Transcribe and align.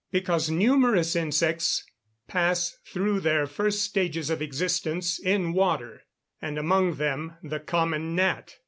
_Because 0.09 0.49
numerous 0.49 1.15
insects 1.15 1.85
pass 2.27 2.75
through 2.91 3.19
their 3.19 3.45
first 3.45 3.83
stages 3.83 4.31
of 4.31 4.41
existence 4.41 5.19
in 5.19 5.53
water, 5.53 6.05
and 6.41 6.57
among 6.57 6.95
them 6.95 7.35
the 7.43 7.59
common 7.59 8.15
gnat. 8.15 8.55